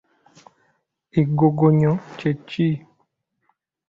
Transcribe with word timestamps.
Egogonyo 1.19 1.91
kye 2.17 2.31
ki? 2.47 2.67